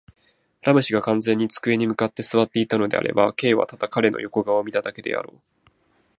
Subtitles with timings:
[0.63, 5.41] ラム氏が完全に机に向って坐っていたのであれば、Ｋ はただ彼の横顔を見ただけであろう。